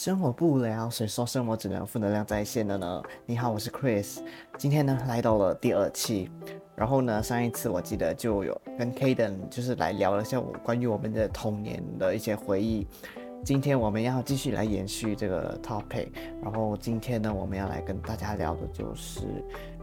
[0.00, 3.02] 生活不无聊，谁说生活只能负能量在线的呢？
[3.26, 4.20] 你好，我是 Chris，
[4.56, 6.30] 今天呢来到了第二期，
[6.74, 12.86] 然后呢上一次我记得就有跟 Kaden 就是来聊了一下我关于我们的童年的一些回忆。
[13.42, 16.08] 今天我们要继续来延续这个 topic，
[16.42, 19.22] 然后今天呢，我们要来跟大家聊的就是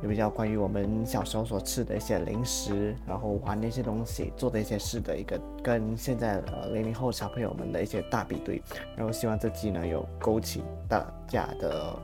[0.08, 8.62] 比较关于我们小时候所吃的一些零食，然后玩的一些东西，做的一些事的一个跟现在呃零零后小朋友们的一些大比对，
[8.96, 12.00] 然后希望这季呢有勾起大家的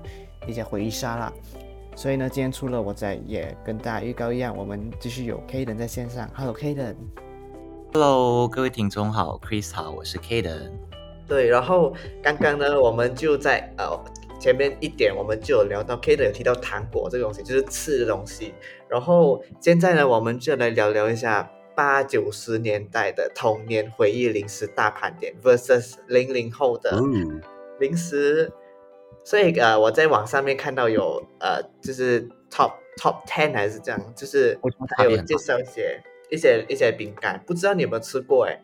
[0.47, 1.33] 一些回忆杀啦。
[1.95, 6.27] 所以呢，今天除了我在，也跟大家预告一样，我们继续有 Kaden 在线上。
[6.33, 6.95] Hello Kaden。
[7.94, 10.72] Hello，各位听众好，Chris 好，我是 Kaden。
[11.27, 13.97] 对，然后刚刚呢，我们就在呃
[14.39, 18.53] 前面一点，我们就有聊到 K 的有提到糖果这个东西，就是吃的东西。
[18.89, 27.02] 然后现在呢，我们就来聊聊一下八九十年代的童年回忆零食大盘点 versus 零零后的
[27.80, 28.52] 零食。
[29.23, 34.59] 所以呃，我在网上面看到有呃，就是 top top ten 还是这样，就是
[34.97, 38.45] 还有介绍一些一些一些饼干，不知道你有没有吃过？
[38.45, 38.61] 哎，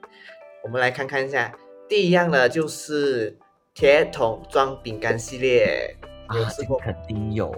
[0.66, 1.51] 我们来看看一下。
[1.89, 3.35] 第一样呢，就是
[3.73, 5.97] 铁桶装饼干系列，
[6.35, 6.77] 有吃过？
[6.77, 7.51] 肯定有。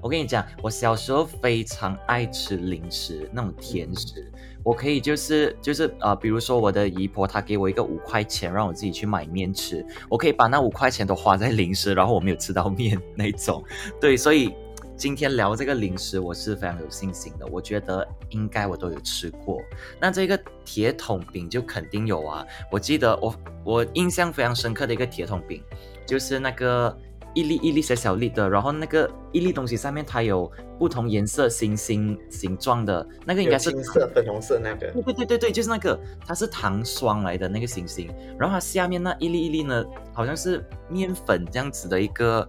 [0.00, 4.30] 我跟你讲，我小时候非常爱吃零食，那种甜食。
[4.62, 13.64] 我可以就是就是呃，比如说我的姨婆她给我一个五块钱，让我自己去买面吃，我可以把那五块钱都花在零食，然后我没有吃到面那种。
[14.00, 14.54] 对，所以。
[14.96, 17.46] 今天聊这个零食，我是非常有信心的。
[17.46, 19.60] 我觉得应该我都有吃过。
[20.00, 22.46] 那这个铁桶饼就肯定有啊。
[22.70, 23.34] 我记得我
[23.64, 25.60] 我印象非常深刻的一个铁桶饼，
[26.06, 26.96] 就是那个
[27.34, 34.92] 一粒一粒小小粒的，然后那个一粒东西上面它有不同颜色星星形状的，那个应该是金色、粉红色那个。
[34.92, 38.08] 对对对对对，就是那个，它是糖霜来的那个星星，
[38.38, 42.48] 然后它下面那一粒一粒呢，好像是面粉这样子的一个。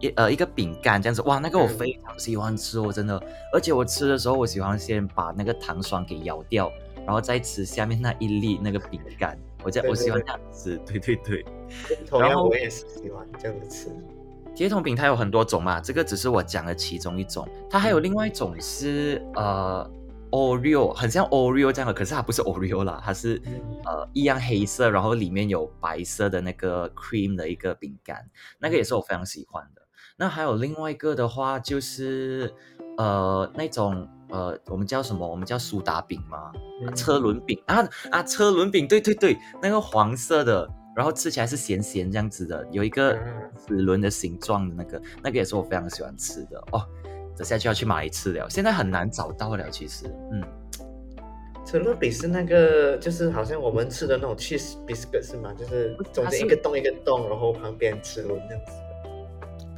[0.00, 3.22] 一呃一个饼干这样子，哇，那个我非常喜欢吃哦，真的。
[3.52, 6.72] 而且我吃的时候，我喜欢先把那个糖霜给咬掉，
[7.06, 9.38] 然后再吃下面那一粒那个饼干。
[9.62, 11.44] 我这我喜欢这样吃，对对对。
[12.06, 13.90] 同样我也是喜欢这样子吃。
[14.54, 17.46] 铁桶饼它有很多种嘛，这个只是我讲的其中一种。
[17.68, 19.88] 它还有另外一种是呃
[20.30, 23.40] Oreo，很像 Oreo 这样的，可是它不是 Oreo 啦，它是
[23.84, 28.28] 呃一样黑色，然后里面有白色的那个 cream 的一个饼干，
[28.58, 29.82] 那个也是我非常喜欢的。
[30.20, 32.52] 那还有另外一个的话，就是
[32.98, 35.26] 呃那种呃我们叫什么？
[35.26, 36.52] 我们叫苏打饼吗？
[36.94, 43.18] 车轮饼啊啊车轮饼，对对对，那个黄色的，然后吃起来是咸咸这样子的，有一个
[43.66, 46.84] 齿轮的形状的那个，那个也是我非常喜欢吃的哦。
[47.34, 50.44] 等下就要去买一次了，现在很难找到了，其实嗯。
[51.64, 55.54] 车轮饼是那个，就是好像我们吃的那种 cheese biscuit 是吗？
[55.58, 58.72] 就是中间一个洞一个洞，然后旁边齿轮这样子。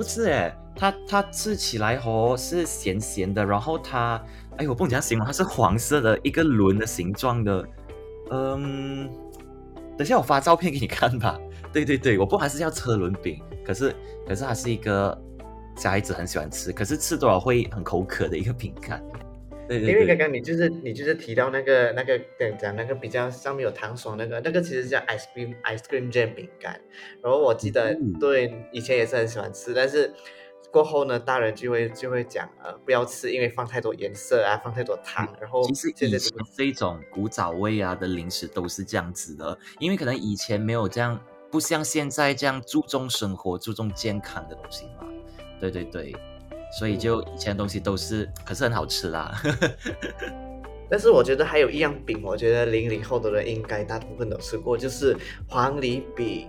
[0.03, 4.21] 不是哎，它它吃起来哦是咸咸的，然后它，
[4.57, 7.65] 哎我不怎样形容，它是黄色的一个轮的形状的，
[8.33, 9.09] 嗯，
[9.97, 11.39] 等下我发照片给你看吧。
[11.73, 13.95] 对对对，我不还是叫车轮饼，可是
[14.27, 15.17] 可是它是一个
[15.77, 19.01] 小孩子很喜欢吃，可是吃多少会很口渴的一个饼干。
[19.81, 26.81] 因为刚刚你就是你就是提到那个那个讲讲那个比较上面有糖霜那个那个其实叫 ice cream ice cream jam 饼干，
[27.23, 30.13] 然后我记得对以前也是很喜欢吃，但是
[30.71, 36.11] 过后呢大人就会就会讲呃不要吃，因为放太多颜色啊，放太多糖，然后其实以前
[36.57, 45.07] 这种古早味啊的零食都是这样子的，因为可能以前没有这样不像现在这样注重生活注重健康的东西嘛，
[45.61, 46.15] 对对对。
[46.79, 49.41] 所以就以前的东西都是，可是很好吃啦。
[50.91, 55.17] 但是我觉得还有一样饼，我觉得零零后的人应该大部分都吃过，就是
[55.49, 56.49] 黄梨饼。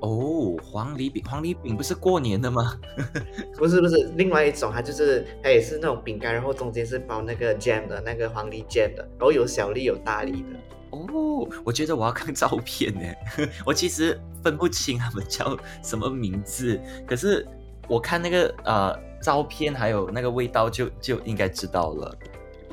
[0.00, 2.78] 哦，黄梨饼，黄梨饼不是过年的吗？
[3.56, 10.58] 不是不是，另外一种，它就是它也是那种饼干，然后中间是包那个 jam 的那个黄梨 jam 的，然后有小粒有大粒的。
[10.90, 13.00] 哦，我觉得我要看照片呢，
[13.66, 17.46] 我其实分不清他们叫什么名字，可是
[17.86, 19.06] 我看那个呃。
[19.20, 22.16] 照片还有那个味道就就应该知道了。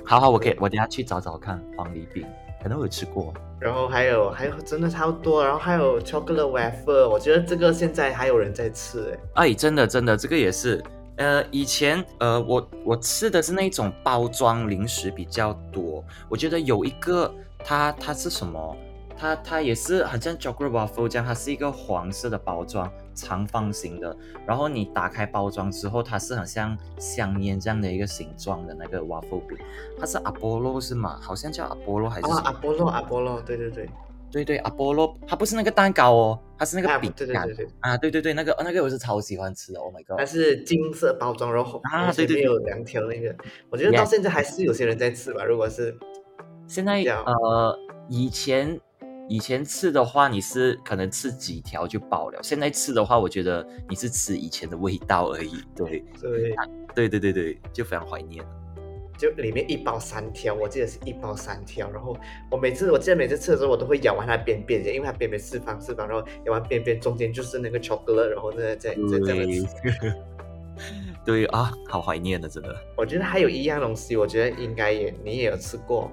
[0.05, 2.25] 好好，我可以我等下去找找看黄梨饼，
[2.61, 3.33] 可能有吃过。
[3.59, 9.47] 然后还有还有真的超多，然后还有 chocolate wafer，我觉得这个现在还有人在吃哎。
[9.47, 10.83] 哎，真的真的，这个也是。
[11.15, 16.03] 呃，以前呃我我吃的是那种包装零食比较多。
[16.27, 18.75] 我觉得有一个它它是什么？
[19.17, 24.15] 它它也是很像 chocolate waffle 这样，它是一个黄色的包装，长方形的。
[24.45, 29.57] 然后你打开包装之后，它是很像香烟这样的一个形状的那个 waffle 饼。
[29.99, 31.19] 它是阿波罗是吗？
[31.21, 32.27] 好像叫阿波罗还是？
[32.27, 33.89] 啊，阿波罗，阿波罗，对对对。
[34.31, 40.17] 对对，阿波罗，它不是那个蛋糕哦，它是那啊个饼干对对对对，啊，对对对，那个那个我是超喜欢吃的，Oh my god！
[40.17, 43.35] 它是金色包装，然后啊对对有两条那个，
[43.69, 45.43] 我觉得到现在还是有些人在吃吧。
[45.43, 45.95] 如果是
[46.67, 47.77] 现在呃，
[48.09, 48.79] 以前
[49.29, 55.63] 以前吃的话，你是可能吃几条就饱了，现在吃的话，我觉得你是吃以前的味道而已。
[55.75, 56.55] 对对，
[56.93, 58.43] 对对对对，就非常怀念。
[59.17, 61.89] 就里面一包三条，我记得是一包三条。
[61.91, 62.17] 然后
[62.51, 70.13] 我每次我记得每次吃的时候，我都会咬完它的边边，因为它边边四方四方，然后咬完边边中间就是那个 chocolate，然后再再再这样吃。
[71.23, 72.75] 对啊，好怀念的，真的。
[72.97, 76.11] 我觉得还有一样东西，我觉得应该也你也有吃过，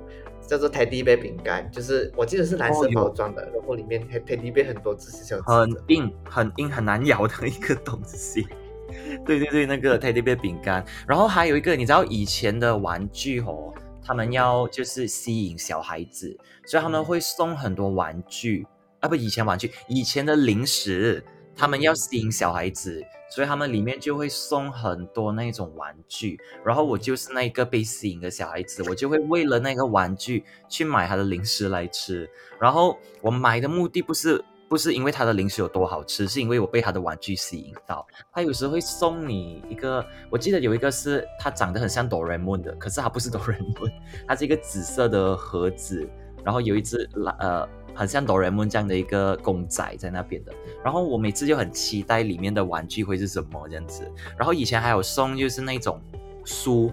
[0.51, 5.71] 叫做 teddy bear 饼干，就是我记得是蓝色包装的，然后里面 teddy bear 很多只小小很。
[5.87, 8.49] 硬、很硬、很难咬的一个东西。
[9.25, 13.73] 对对对，那个 teddy bear 饼干，然后还有一个，你知道以前的玩具哦，
[14.05, 16.37] 他们要就是吸引小孩子，
[16.67, 18.67] 所以他们会送很多玩具
[18.99, 21.23] 啊，不，以前玩具，以前的零食，
[21.61, 32.27] 他们要吸引小孩子，所以他们里面就会送很多那种玩具，然后我就是那个被吸引的小孩子，我就会为了那个玩具去买他的零食来吃，
[32.59, 38.07] 然后我买的目的不是不是因为他的零食有多好吃，是因为我被他的玩具吸引到。
[38.33, 43.93] 他有时会送你一个，我记得有一个是它长得很像哆啦 A 梦的，可是它不是哆啦 A 梦，
[44.27, 46.09] 它是一个紫色的盒子，
[46.43, 50.53] 然后有一只蓝呃很像哆啦 A 梦这样的一个公仔在那边的。
[50.85, 54.11] 然后我每次就很期待里面的玩具会是什么这样子。
[54.37, 56.01] 然后以前还有送就是那种
[56.45, 56.93] 书。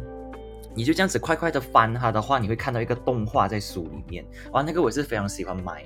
[0.76, 5.84] 你就这样子快快的翻它的话，你会看到一个动画在书里面，哇，那个我是非常喜欢买。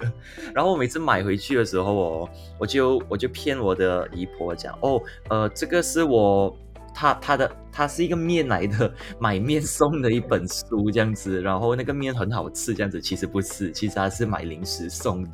[0.52, 2.28] 然后我每次买回去的时候哦，
[2.58, 6.54] 我就我就骗我的姨婆讲，哦，呃，这个是我
[6.94, 15.30] 他他的他是一个面来的，买面送的一本书这样子，然后那个面很好吃这样子，其实不是，其实他是买零食送的，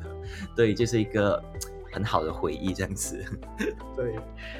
[0.55, 1.41] 对，就是一个
[1.91, 3.23] 很好的回忆这样子。
[3.95, 4.15] 对，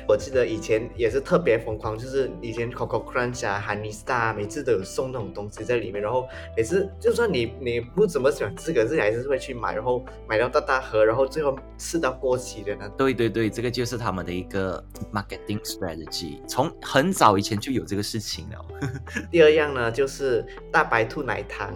[0.07, 12.95] 我记得以前也是特别疯狂，就是以前 Coco Crunch 啊、Honey Star 每次都有送那种东西在里面，然后每次就算你你不怎么喜欢吃，可是你还是会去买，然后买到大大盒，然后最后吃到过期的那种。
[12.97, 18.65] 对对对，这个就是他们的一个 marketing strategy，从很早以前就有这个事情了。
[19.31, 21.73] 第二样呢，就是大白兔奶糖。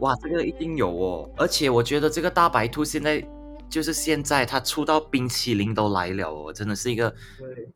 [0.00, 1.30] 哇，这个一定有哦！
[1.36, 3.24] 而且我觉得这个大白兔现在
[3.74, 7.12] 就是现在它出到冰淇淋都来了哦，真的是一个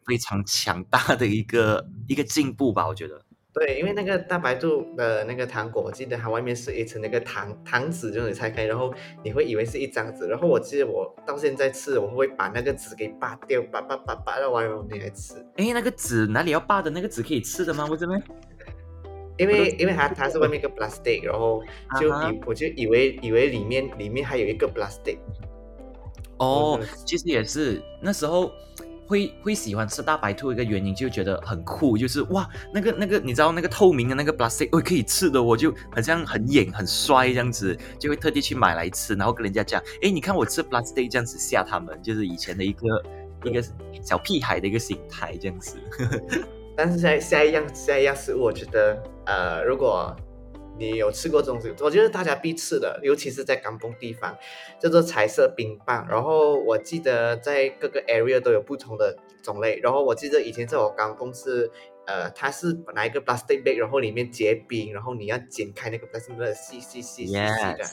[0.07, 3.21] 非常强大的一个一个进步吧，我觉得。
[3.53, 15.35] 对，因为那个大白兔的那个糖果，我记得它外面是一层那个糖糖纸，就是你拆开，然后你会以为是一张纸，然后我记得我到现在吃，我会把那个纸给扒掉，拔拔拔拔到完，然后你来吃。
[15.59, 16.89] 哎，那个纸哪里要扒的？
[16.89, 17.85] 那个纸可以吃的吗？
[17.89, 18.15] 不是吗？
[19.37, 21.61] 因为因为它它是外面一个 plastic，然后
[22.01, 25.19] 就以我就以为以为里面里面还有一个 plastic，
[26.39, 28.53] 哦其实也是那时候
[29.07, 43.03] 会会喜欢吃大白兔一个原因，就觉得很酷，就是哇，那个那个你知道那个透明的那个 plastic，哦可以吃的，我就好像很眼很帅这样子，就会特地去买来吃，然后跟人家讲，哎，你看我吃 plastic 这样子吓他们，就是以前的一个
[43.45, 43.65] 一个
[44.03, 45.79] 小屁孩的一个心态这样子。
[46.77, 50.15] 但是在下一样下一样食物，我觉得呃，如果
[50.79, 54.37] 你有吃过这种东西，我觉得大家必吃的，尤其是在港崩地方，
[54.81, 56.07] 叫做彩色冰棒。
[56.09, 59.79] 然后我记得在各个 area 都有不同的种类。
[59.83, 61.71] 然后我记得以前在我港崩是，
[62.07, 67.41] 呃，它是拿一个 plastic bag，然后里面结冰，然后你要剪开那个 plastic bag，细细细细细的。
[67.41, 67.93] Yes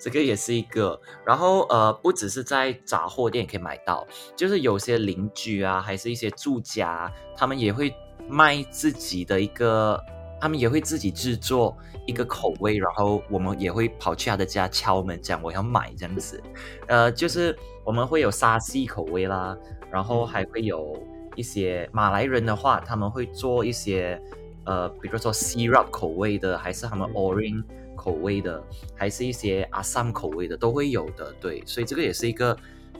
[0.00, 4.06] 这个也是一个，然后呃，不只是在杂货店可以买到，
[4.36, 7.92] 就是有些邻居啊，还是一些住家，他们也会
[8.28, 10.00] 卖自己的一个，
[10.40, 11.76] 他们也会自己制作
[12.06, 16.42] 一个口味，然后我们也会跑去他的家敲门，讲我要买这样子，
[16.86, 19.56] 呃，就是我们会有沙西口味啦，
[19.90, 20.96] 然后还会有
[21.36, 24.20] 一些马来人的话，他们会做一些
[24.64, 27.14] 呃，比如说 syrup 口味的，还是他们嗯。
[27.14, 27.64] orange
[27.98, 28.62] 口味的，
[28.94, 32.56] 还是一些阿萨口味的都会有的，对，所以这个也是一个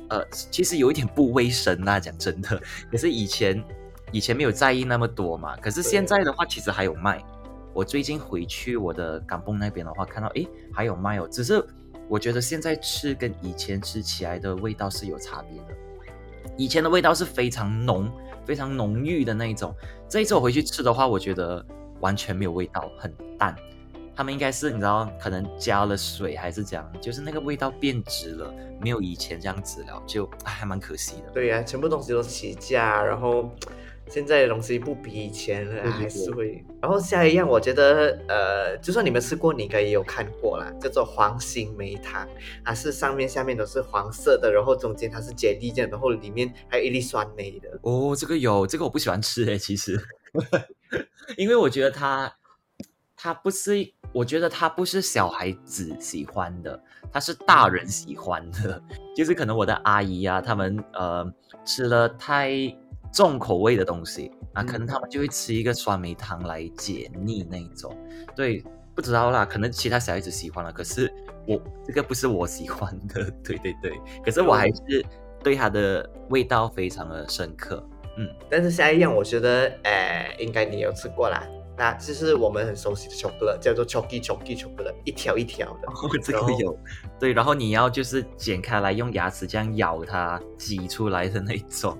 [0.08, 3.62] 呃，其实有一点不卫生啦，讲真的，可是以前
[4.12, 7.22] 以前没有在意那么多嘛，可是现在的话，其实还有卖。
[7.74, 11.64] 我最近回去我的港崩那边的话，看到诶还有卖哦，只是
[12.08, 15.66] 我觉得现在吃跟以前吃起来的味道是有差别的。
[16.56, 18.10] 以前的味道是非常浓、
[18.44, 19.72] 非常浓郁的那一种，
[20.08, 21.64] 这一次我回去吃的话，我觉得
[22.00, 23.54] 完全没有味道，很淡。
[24.16, 31.30] 他们应该是你知道，可能加了水还是这样，就是那个味道变质了，没有以前这样子了，就还蛮可惜的。
[31.32, 33.48] 对呀、全部东西都起价，然后
[34.08, 36.64] 现在的东西不比以前了，还是会。
[36.80, 42.28] 然后下一样，我觉得呃，就算你们吃过，你应该也有看过啦，叫做黄心梅汤，
[42.64, 47.68] 它是上面下面都是黄色的，然后中间它是结粒这样，然后里面还有一粒酸梅的。
[47.82, 50.00] 哦，这个有，这个我不喜欢吃诶，其实，
[51.36, 52.32] 因为我觉得它，
[53.16, 56.80] 它不是，我觉得它不是小孩子喜欢的，
[57.12, 58.82] 它是大人喜欢的，
[59.16, 61.30] 就是可能我的阿姨啊，他们呃
[61.64, 62.50] 吃了太
[63.12, 67.96] 重口味的东西啊，可能他们就会吃一个酸梅汤来解腻那一种，
[68.34, 71.12] 对，不知道啦，可能其他小孩子喜欢了，可是
[71.46, 73.92] 我这个不是我喜欢的，对对对，
[74.24, 75.04] 可是我还是
[75.42, 77.82] 对它的味道非常的深刻。
[78.18, 81.46] 嗯，但是下一样，我觉得，呃，应该你有吃过啦。
[81.78, 85.88] 那就是我们很熟悉的巧克力，叫做 Chocky Chocky 巧克力，一条一条的。
[85.88, 86.76] 哦， 这个有，
[87.20, 91.96] 对，然后你要就是剪开来，用牙齿这样咬它，挤出来的那种，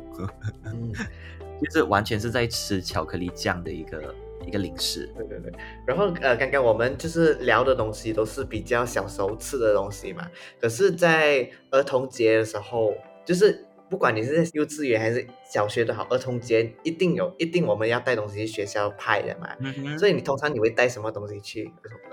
[0.64, 0.92] 嗯，
[1.62, 5.08] 就是完全是在吃巧克力酱的一个一个零食。
[5.16, 5.52] 对对对。
[5.86, 10.28] 然后呃，刚刚我们就是聊的东西都是比较小时候吃的东西嘛。
[10.60, 12.92] 可是，在儿童节的时候，
[13.24, 19.48] 就是不管你是在幼稚园还是小学都好，儿童节一定有，一定我们要带东西去学校派的嘛。
[19.60, 21.70] 嗯，所以你通常你会带什么东西去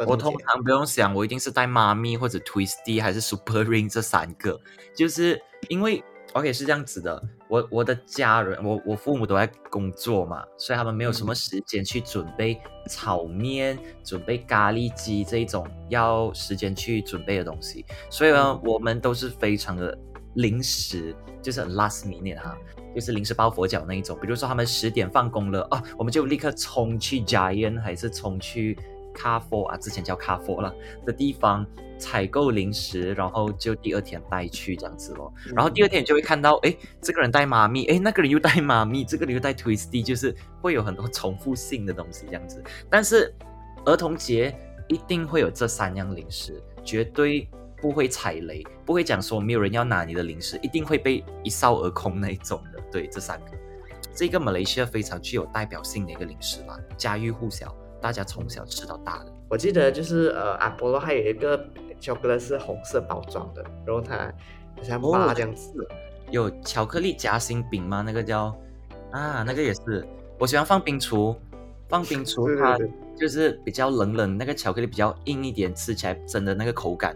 [0.07, 0.15] 我？
[0.15, 4.59] 通常不用想，我一定是带妈咪或者 Twisty 还是 Super Ring 这三个，
[4.95, 5.39] 就是
[5.69, 6.03] 因为
[6.33, 19.97] OK 是这样子的，我我的家人，我我父母都在工作嘛，所以他们没有什么时间去准备炒面、准备咖喱鸡这一种要时间去准备的东西，所以呢，我们都是非常的
[20.35, 22.57] 临时，就是很 last minute 哈。
[22.93, 28.79] 就是临时抱佛脚那一种，比如说他们十点放工了啊，我们就立刻冲去 Giant 还是冲去
[29.13, 30.73] 卡佛啊，之前叫卡佛了
[31.05, 35.33] 的地方采购零食，然后就第二天带去这样子咯。
[35.53, 42.63] 然后第二天你就会看到，哎，这个人带妈咪，哎，那个人又带妈咪，这个人又带 Twisty，就是会有很多重复性的东西这样子。
[42.89, 43.35] 但是
[43.83, 47.49] 儿童节一定会有这三样零食，绝对
[47.85, 52.81] 不会踩雷，不会讲说没有人要拿你的零食，一定会被一扫而空那一种的。
[52.91, 53.51] 对，这三个，
[54.11, 59.31] 这个马来西亚非常具有代表性的一个零食啦，家喻户晓，大家从小吃到大的。
[59.47, 61.63] 我记得就是呃，阿波罗还有一个
[61.99, 64.33] 巧克力是红色包装的，然后它
[64.75, 65.87] 好像哦妈这样子。
[66.31, 68.01] 有巧克力夹心饼吗？
[68.03, 68.45] 那个叫
[69.11, 70.03] 啊，那个也是，
[70.39, 71.37] 我喜欢放冰橱，
[71.87, 72.79] 放冰橱 它
[73.15, 77.13] 就是比较冷冷，那个巧克力比较硬一点，吃起来真的那个口感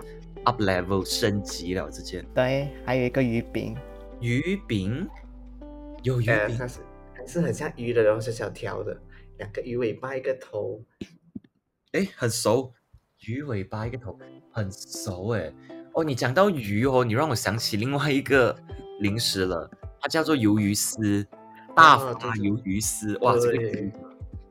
[0.50, 2.26] up level 升级了，直接。
[2.34, 3.78] 对，还有一个鱼饼，
[4.20, 5.08] 鱼饼？
[6.02, 6.80] 有鱼呃，饼它是
[7.14, 9.00] 还是很像鱼的，然后小小条的，
[9.38, 10.84] 两个鱼尾巴一个头。
[11.92, 12.74] 哎，很熟，
[13.28, 14.18] 鱼尾巴一个头，
[14.52, 15.54] 很熟哎。
[15.94, 18.56] 哦，你讲到鱼哦，你让我想起另外一个
[19.02, 19.70] 零食了，
[20.02, 21.24] 它叫做鱿鱼丝，
[21.76, 23.92] 大发鱿鱼丝，哇，这个对鱼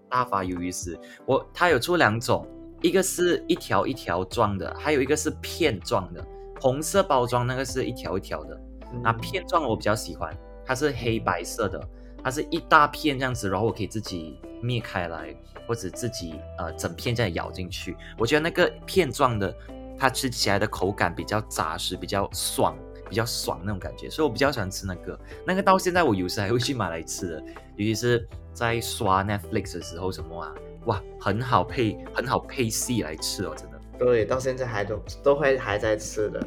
[0.08, 2.46] 大发鱿鱼丝，我它有出两种，
[2.80, 6.24] 一个是一条一条状的，还有一个是片状的，
[6.60, 8.60] 红色包装那个是一条一条的，
[9.02, 11.80] 那嗯片状我比较喜欢，它是黑白色的，
[12.22, 15.34] 它是一大片这样子，然后我可以自己灭开来，
[15.66, 17.96] 或者自己呃整片这样咬进去。
[18.16, 19.54] 我觉得那个片状的，
[19.98, 22.76] 它吃起来的口感比较扎实，比较爽，
[23.08, 25.18] 比较爽那种感觉，所以我比较喜欢吃那个。
[25.44, 27.40] 那个到现在我有时还会去买来吃的，
[27.76, 30.54] 尤其是在刷 Netflix 的时候什么啊，
[30.88, 33.78] 哇，很好配，很好配戏来吃哦，真的。
[33.98, 36.46] 对，到现在还都都会还在吃的。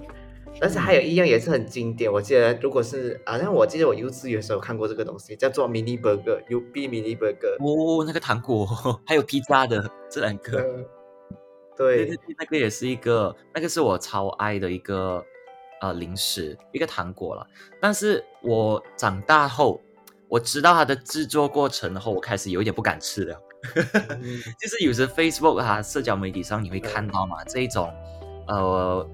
[0.59, 7.55] 但是还有一样也是很经典，我记得如果是好像我记得我幼稚园时候看过这个东西，叫做 mini burger，U B mini burger。
[7.59, 8.67] 哦，那个糖果，
[9.07, 10.57] 还有披萨的这两个。
[10.57, 10.85] 呃，
[11.77, 15.23] 对那个也是一个，那个是我超爱的一个
[15.81, 17.47] 呃零食，一个糖果了。
[17.79, 19.79] 但是我长大后，
[20.27, 23.41] 我知道它的制作过程后，我开始有一点不敢吃了。
[23.75, 27.93] 嗯 就是有时 Facebook 啊，社交媒体上你会看到嘛，这一种
[28.47, 29.09] 呃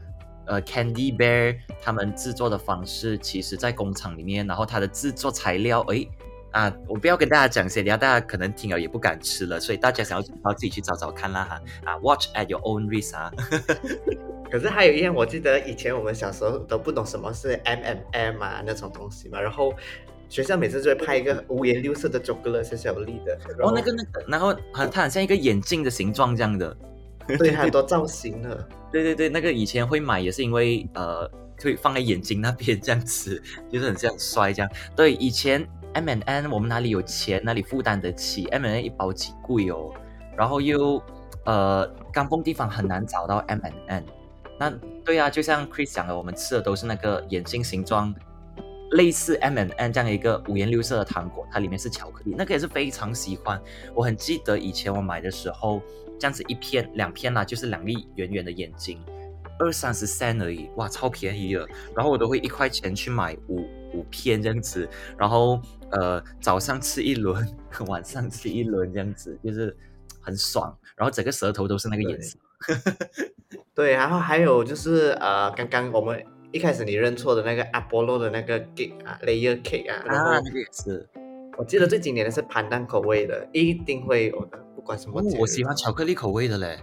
[0.45, 6.09] 呃 Candy Bear 他们制作的方式，其实在工厂里面，然后它的制作材料，诶。
[6.51, 11.61] 啊，我不要跟大家讲些，等下大家可能听了也不敢吃了，所以大家想要知道自己去找找看啦哈。
[11.83, 13.29] 啊，Watch at your own risk 啊。
[14.49, 19.71] 可是还有一样，我记得以前我们小时候都不懂什么是 M M M 啊那种东西嘛，然后
[20.29, 26.75] 学校每次就会拍一个五颜六色的巧克力小小粒的，然哦，后那个那个，然后很它很像一个眼镜的形状这样的。
[27.37, 31.29] 对 很多造型的，对对对，那个以前会买也是因为呃，
[31.61, 34.71] 会放在眼睛那边这样子， 就是很像摔这样。
[34.95, 39.91] 对，以前 M and N 我们哪里有钱，哪里负担得起？M and N 一包几贵哦，
[40.37, 41.03] 然后又
[41.43, 44.05] 呃，刚崩地方很难找到 M and N。
[44.57, 44.69] 那
[45.03, 48.15] 对啊，就像 Chris 讲的，我们吃的都是那个眼镜形状
[48.91, 53.61] 类似 M and N 这样一个五颜六色的糖果，它里面是巧克力，那个也是非常喜欢。
[53.93, 55.81] 我很记得以前我买的时候，
[56.19, 58.99] 这样子一片两片啦，就是两粒圆圆的眼睛，
[59.59, 61.67] 二三十三而已，哇，超便宜了。
[61.95, 67.45] 然后我都会一块钱去买五五片这样子，然后呃早上吃一轮，
[67.87, 69.75] 晚上吃一轮这样子，就是
[70.21, 70.75] 很爽。
[70.95, 72.37] 然后整个舌头都是那个颜色。
[73.75, 81.07] 对，然后还有就是呃，刚刚我们一开始你认错的那个阿波罗的那个 cake 啊，layer cake 啊，然后啊，那个也是。
[81.57, 85.23] 我记得最经典的是 pandan 蛋口味的，一定会有的，不管什么哦。
[85.39, 86.77] 我喜欢巧克力口味的嘞。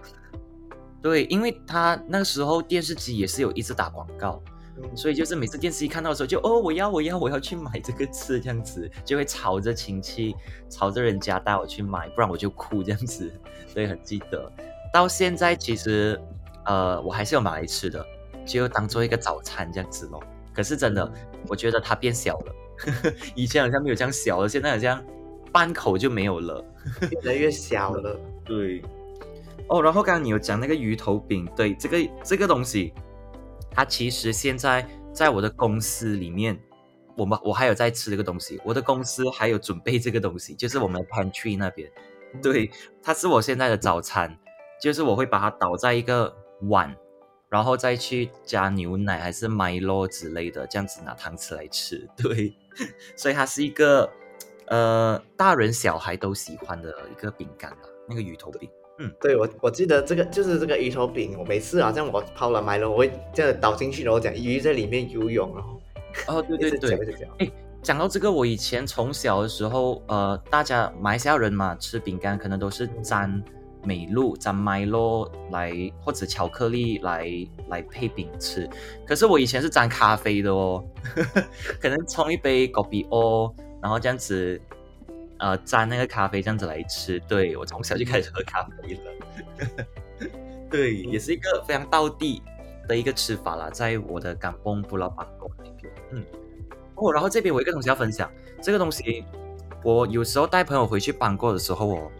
[1.01, 4.41] 对，因为他那个时候电视机也是有一直打广告，
[4.77, 10.35] 嗯所以就是每次电视机看到的时候就哦，我要我要我要去买这个吃，这样子就会吵着亲戚，
[10.69, 13.31] 吵着人家带我去买，不然我就哭这样子。
[13.67, 14.51] 所以很记得，
[14.91, 16.19] 到现在其实
[16.65, 18.05] 呃我还是有买来吃的，
[18.45, 20.21] 就当做一个早餐这样子咯。
[20.53, 21.11] 可是真的，
[21.47, 22.55] 我觉得它变小了，
[23.35, 25.03] 以前好像没有这样小了，现在好像
[25.51, 26.63] 半口就没有了。
[27.11, 28.17] 越来越小了。
[28.45, 28.81] 对，
[29.67, 32.93] 哦，然后刚刚你有讲那个鱼头饼，对，这个这个东西，
[33.71, 36.57] 它其实现在在我的公司里面，
[37.17, 41.91] 我们我还有在吃这个东西，我的公司还有准备这个东西，就是我们的 pantry 那边，
[42.41, 42.69] 对，
[43.01, 44.37] 它是我现在的早餐，
[44.81, 46.33] 就是我会把它倒在一个
[46.69, 46.95] 碗，
[47.55, 52.53] 然后再去加牛奶还是 Milo 之类的，这样子拿汤匙来吃， 对，
[53.15, 54.11] 所以它是一个
[54.67, 57.77] 呃大人小孩都喜欢的一个饼干吧，
[58.09, 58.69] 那个鱼头饼。
[58.99, 65.81] 嗯对我我记得这个就是这个鱼头饼，我每次好像我泡了买了，我会这样倒进去，然后讲鱼在里面游泳，然后
[66.27, 67.29] 哦，对 对对。
[67.39, 67.49] 哎，
[67.81, 73.41] 讲到这个，我以前从小的时候，呃，大家马来西亚人嘛，吃饼干可能都是沾
[73.85, 77.29] 美露、沾 Milo 来，或者巧克力来
[77.69, 78.69] 来配饼吃。
[79.05, 80.83] 可是我以前是沾咖啡的哦，
[81.79, 84.59] 可能冲一杯 kopi o，然后这样子，
[85.37, 87.19] 呃，沾那个咖啡这样子来吃。
[87.27, 89.85] 对我从小就开始喝咖啡了，
[90.69, 92.41] 对，也是一个非常道地
[92.87, 96.23] 的一个吃法啦，在我的港崩布拉邦国那边，嗯。
[96.95, 99.25] 哦，然后这边我一个东西要分享，这个东西
[99.83, 102.11] 我有时候带朋友回去邦过的时候哦，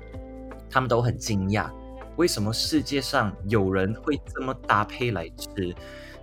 [0.75, 1.71] 他们都很惊讶，
[2.17, 5.73] 为什么世界上有人会这么搭配来吃？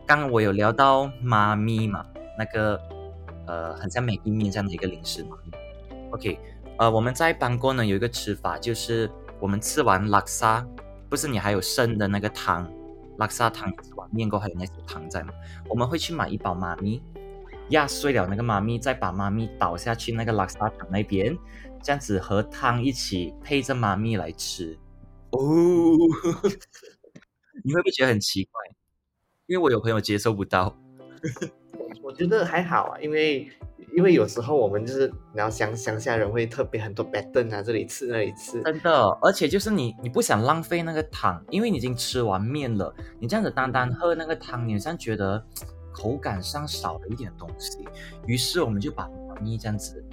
[0.06, 2.04] 刚刚我有聊到妈咪嘛，
[2.38, 2.78] 那个
[3.46, 5.38] 呃很像美意面这样的一个零食嘛。
[6.10, 6.38] OK，
[6.76, 9.10] 呃我们在邦过呢有一个吃法，就是
[9.40, 10.62] 我们吃完拉沙，
[11.08, 12.70] 不是你还有剩的那个汤，
[13.16, 15.32] 拉沙汤吃完面过还有那些汤在嘛，
[15.66, 17.02] 我们会去买一包妈咪。
[17.72, 21.36] 压碎了那个妈咪，再把妈咪倒下去那个拉沙汤那边，
[21.82, 24.78] 这样子和汤一起配着妈咪来吃。
[25.30, 25.40] 哦，
[27.64, 28.52] 你会不会觉得很奇怪？
[29.46, 30.78] 因为我有朋友接受不到。
[32.02, 33.48] 我觉得还好啊，因为
[33.96, 45.42] 因为有时候我们就是然后乡乡下人会特别很多 e n 啊，这里吃那里吃，真的，而且就是你，你不想浪费那个汤，因为你已经吃完面了，你这样子单单喝那个汤，你好像觉得
[45.92, 47.86] 口感上少了一点东西。
[48.26, 50.04] 于是我们就把妈咪这样子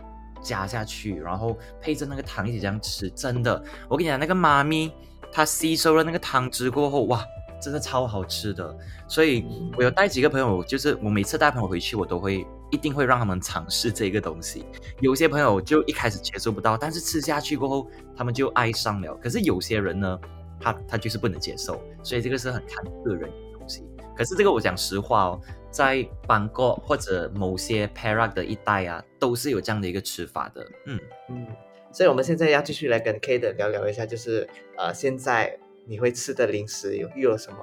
[0.42, 3.10] 加下去，然后配着那个糖一起这样吃。
[3.10, 4.92] 真的，我跟你讲，那个妈咪
[5.32, 7.24] 它吸收了那个汤汁过后，哇，
[7.62, 8.78] 真的超好吃的。
[9.08, 9.46] 所以
[9.78, 14.66] 我有带几个朋友，就是我每次带朋友回去，我都会一定会让他们尝试这个东西。
[15.00, 19.16] 有些朋友就一开始接受不到，但是吃下去过后，他们就爱上了。
[19.16, 20.20] 可是有些人呢，
[20.60, 23.84] 他他就是不能接受，所以这个是很看个人的东西。
[24.16, 30.66] 可是这个我讲实话哦，在邦国或者某些 Perak 的一带啊，都是有这样的一个吃法的。
[30.86, 31.48] 嗯，嗯，
[31.92, 37.58] 所以我们现在要继续来跟 K 的聊聊一下，就是呃，现在你会吃的零食有又有什么？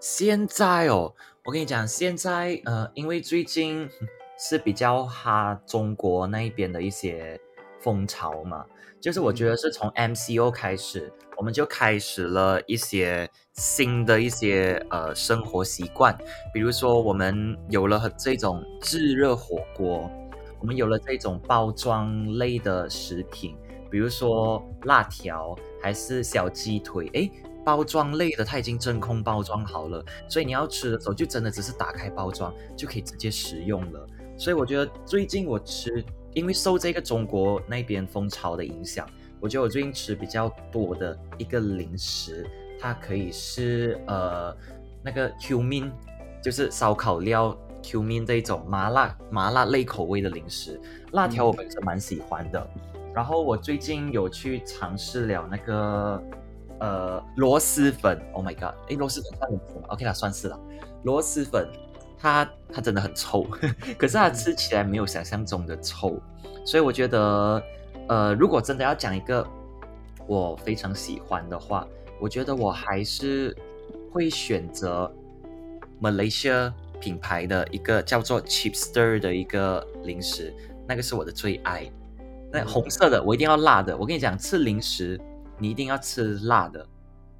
[0.00, 1.14] 现在哦，
[1.44, 3.90] 我跟你讲，现在呃，因为最近
[4.38, 7.38] 是比较哈中国那一边的一些
[7.88, 8.66] 风潮嘛，
[9.00, 16.14] 就是我觉得是从 MCO 开始，我们就开始了一些新的一些呃生活习惯，
[16.52, 20.10] 比如说我们有了这种炙热火锅，
[20.60, 23.56] 我们有了这种包装类的食品，
[23.90, 27.32] 比如说辣条还是小鸡腿，诶，
[27.64, 34.06] 包装类的它已经真空包装好了，所以你要吃的时候就真的只是打开包装就可以直接食用了。
[34.36, 36.04] 所以我觉得最近我吃，
[36.38, 39.04] 因为受这个中国那边风潮的影响，
[39.40, 42.48] 我觉得我最近吃比较多的一个零食，
[42.80, 44.56] 它可以是呃
[45.02, 45.90] 那个 Q min，
[46.40, 50.80] 就是烧烤料 Q min 这一种麻辣麻辣类口味的零食。
[51.10, 52.64] 辣条我本身蛮喜欢的，
[53.12, 56.22] 然后我最近有去尝试了那个
[56.78, 60.60] 呃螺蛳粉，Oh my god，哎，螺蛳粉算零食吗？OK 啦，算是了。
[61.02, 61.68] 螺蛳粉
[62.18, 63.46] 它它真的很臭，
[63.96, 66.20] 可是它吃起来没有想象中的臭，
[66.64, 67.62] 所以我觉得，
[68.08, 69.46] 呃，如果真的要讲一个
[70.26, 71.86] 我非常喜欢的话，
[72.20, 73.56] 我觉得我还是
[74.12, 75.10] 会选择
[76.00, 80.52] Malaysia 品牌的一个叫做 Chipster 的一个零食，
[80.86, 81.88] 那个是我的最爱。
[82.50, 85.20] 那红色的我一定要辣的，我跟你讲，吃零食
[85.58, 86.84] 你一定要吃辣的。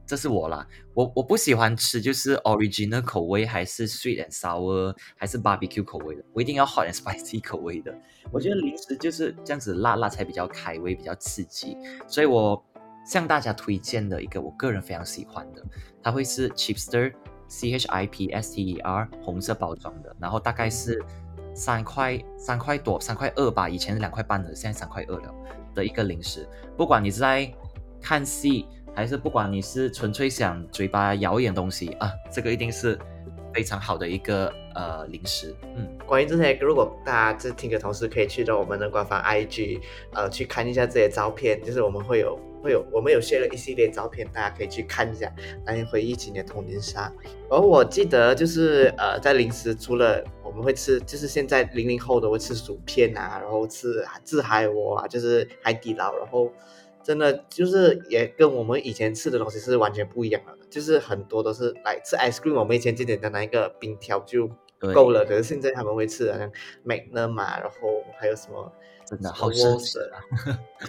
[0.09, 7.95] 这是我啦，我我不喜欢吃就是 original 口味，还是 sweet and sour，还是 barbecue 口味的，我一定要 hot and spicy 口味的。
[8.33, 11.77] 我觉得零食就是这样子辣辣才比较开胃，比较刺激。
[12.07, 12.65] 所以我
[13.05, 15.63] 向大家推荐的一个我个人非常喜欢的，
[16.03, 17.13] 它会是 Chipster
[17.47, 21.05] C H I P S T E R 红色包装的，然后大概是
[21.55, 25.35] 三块三块多三块二吧，以前是两块半的，现在三块二了
[25.75, 26.49] 的一个零食。
[26.79, 27.53] 不管你是在
[28.01, 28.67] 看戏。
[28.99, 32.99] 还是不管你是纯粹想嘴巴咬一点东西啊，这个一定是
[33.55, 35.55] 非常好的一个呃零食。
[35.77, 39.79] 嗯，关于这些，如果大家在听的同时，可以去到我们的官方 IG，
[40.15, 45.33] 呃，去看一下这些照片，就是我们会有会有我们有写了一系列照片，大家可以去看一下，
[45.65, 47.09] 来回忆起你的童年杀。
[47.49, 56.51] 而我记得就是呃，在零食除了我们会吃，就是现在零零后的会吃薯片啊，然后吃自嗨锅啊，就是海底捞，然后。
[57.09, 64.47] 真的就是也跟我们以前吃的东西是完全不一样的，就是很多都是来吃 ice cream，我们以前简简单单一个冰条就
[64.79, 66.53] 够了，可是现在他们会吃好像
[66.85, 67.77] magnum 嘛，然后
[68.21, 68.71] 还有什么
[69.07, 70.21] 真的好奢侈啊。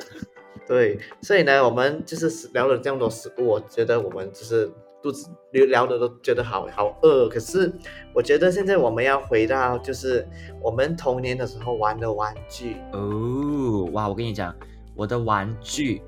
[0.67, 4.69] 对，所以呢，我们就是聊了这么多食物，我觉得我们就是
[5.01, 7.71] 肚子聊聊的都觉得好好饿，可是
[8.13, 10.27] 我觉得现在我们要回到就是
[10.61, 14.53] 我们童年的时候玩的玩具哦，哇，我跟你讲。
[14.99, 16.01] 我的玩具，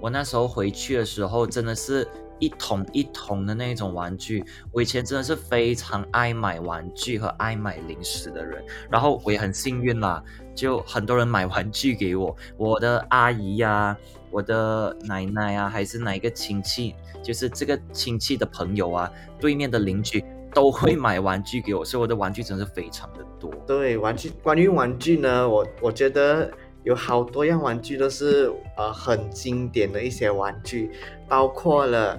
[0.00, 4.42] 我那时候回去的时候，真的是一桶一桶的那种玩具。
[4.72, 10.24] 我以前真的是非常爱买玩具和爱买零食的人，然后我也很幸运啦，
[10.54, 12.34] 就很多人买玩具给我。
[12.56, 13.94] 我的阿姨呀，
[14.30, 20.24] 我的奶奶啊，还是哪一个亲戚，就是这个亲戚的朋友啊，对面的邻居
[20.54, 23.52] 都会买玩具给我，所以我的玩具真的是非常的多。
[23.66, 26.50] 对，玩具，关于玩具呢，我我觉得。
[26.82, 30.90] 有好多样玩具都是呃很经典的一些玩具，
[31.28, 32.18] 包括了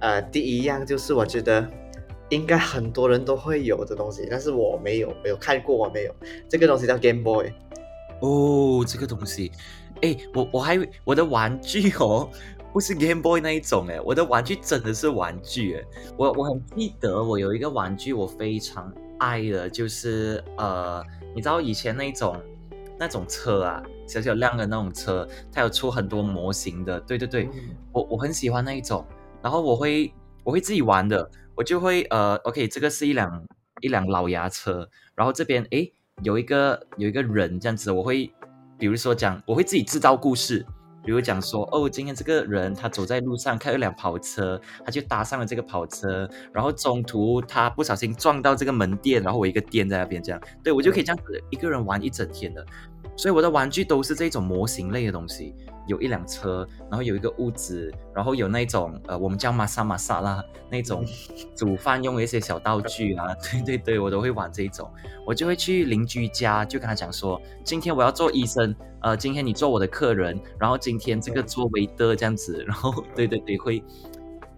[0.00, 1.66] 呃第一样就是我觉得
[2.28, 6.14] 应该很多人都会有的东西，但是我没有没有看过我没有。
[6.46, 7.50] 这个东西叫 Game Boy
[8.20, 9.50] 哦，这个东西，
[10.02, 12.28] 哎我我还我的玩具哦
[12.70, 15.84] 不是 Game Boy 那一种哎，我的玩具真的是玩具哎，
[16.18, 21.02] 我我很记得我有一个玩具我非常爱的就是呃
[21.34, 22.36] 你知道以前那种
[22.98, 23.82] 那种车啊。
[24.12, 27.48] 小小辆的那种车，它有出很多模型的，对对对，
[27.92, 29.02] 我我很喜欢那一种，
[29.40, 30.12] 然后我会
[30.44, 33.46] 我会自己玩的，我就会呃，OK，这个是一辆
[33.80, 35.90] 一辆老牙车，然后这边诶
[36.22, 38.30] 有一个有一个人这样子，我会
[38.78, 40.64] 比如说讲，我会自己制造故事，
[41.04, 52.64] 比如讲说哦，今天这个人他走在路上开了辆跑车，他就搭上了这个跑车，然后中途他不小心撞到这个门店，然后我一个店在那边这样，对我就可以这样子一个人玩一整天的。
[53.16, 55.54] 所以我的玩具都是这种模型类的东西，
[55.86, 61.04] 有一辆车，然后有一个屋子，然后有那种呃，我们叫玛莎玛莎啦，那种
[61.54, 64.90] 煮饭用的一些小道具啊， 对对对，我都会玩这种。
[65.26, 73.84] 我就会去邻居家，就跟他讲说，今天我要做医生，呃，今天你做我的客人，然后今天这个做维德这样子，然后对对对，会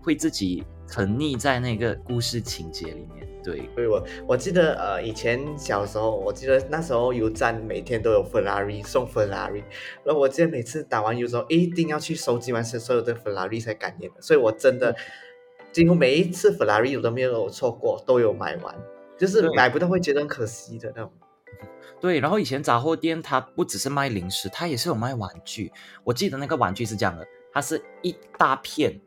[0.01, 0.63] 会自己
[0.95, 3.27] 沉溺在那个故事情节里面。
[3.43, 9.65] 对，对我我记得呃，以前小时候，我记得那时候油站每天都有 Ferrari 送 Ferrari，
[10.05, 14.95] 然后我记得每次打完油之后，一定要去收集完所有的 Ferrari 才感念的，所以我真的
[15.73, 18.73] 几乎每一次 Ferrari 我都没有错过，都有买完，
[19.19, 21.13] 就是买不到会觉得很可惜的那种。
[22.01, 25.73] 对，然后以前杂货店它不只是卖零食，它也是有卖玩具。
[26.05, 29.01] 我记得那个玩具是这样的，它是一大片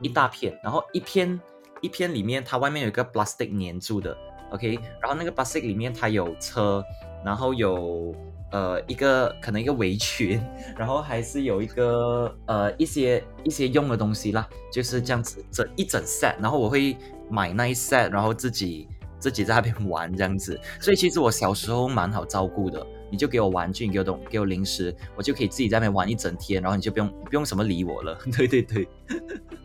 [0.00, 1.40] 一大片，然后一片。
[1.82, 4.16] 一片里面，它外面有一个 plastic 粘住的
[4.50, 6.82] ，OK，然后那个 plastic 里面它有车，
[7.22, 8.14] 然后有
[8.50, 10.42] 呃一个可能一个围裙，
[10.74, 16.96] 然后还是有一个呃一些一些用的东西啦，就是这样子整一整 set，然后我会
[17.28, 28.88] 买那一 set，然后自己自己在那边玩这样子，所以其实我小时候蛮好照顾的，你就给我玩具，给我东给我零食，我就可以自己在那边玩一整天，然后你就不用不用什么理我了， 对对对，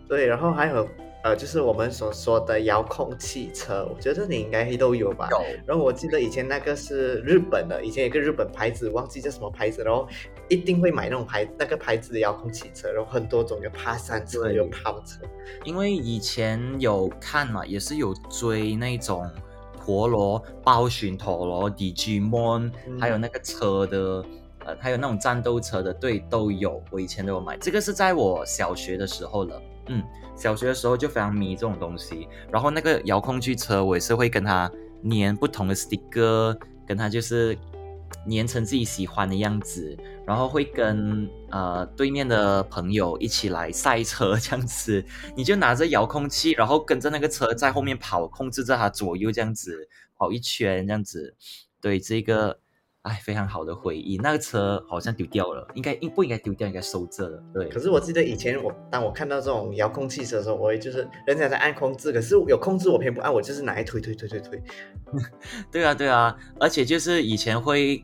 [0.07, 0.87] 对，然后还有。
[1.23, 5.27] 呃，就是我们所说的遥控汽车，我觉得你应该都有吧。
[5.29, 5.37] 有。
[5.67, 10.07] 然后我记得以前那个是日本的，以前有个日本牌子，忘记叫什么牌子，然后
[10.49, 15.19] 一定会买那种牌那个牌子的遥控汽车，然后很多种，有爬山车，有跑车。
[15.63, 19.29] 因为以前有看嘛，也是有追那种
[19.83, 24.23] 陀螺、暴雪陀螺、Digimon，、嗯还有那个车的，
[24.65, 26.81] 呃，还有那种战斗车的，对，都有。
[26.91, 30.03] 我以前都有买，这个是在我小学的时候了，嗯，
[30.35, 32.27] 小学的时候就非常迷这种东西。
[32.51, 34.71] 然后那个遥控汽车，我也是会跟它
[35.09, 37.57] 粘不同的 sticker，跟它就是
[38.29, 45.03] 粘成自己喜欢的样子，然后会跟呃对面的朋友一起来赛车这样子，
[45.35, 51.35] 你就拿着遥控器，然后跟着那个车在后面跑，控制着它左右这样子跑一圈这样子，
[51.81, 52.59] 对这个。
[53.03, 54.17] 哎，非常好的回忆。
[54.17, 56.67] 那个车好像丢掉了，应该应不应该丢掉？
[56.67, 57.43] 应该收着了。
[57.51, 64.63] 对，可是我记得以前我当我看到这种遥控汽车的时候，我也就是人家在按控制，可是有控制我偏不按，我就是拿来推推推推推。
[65.71, 68.03] 对啊，对啊，而且就是以前会，